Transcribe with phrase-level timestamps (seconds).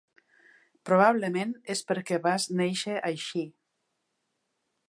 [0.89, 3.47] Probablement és per que vas néixer així.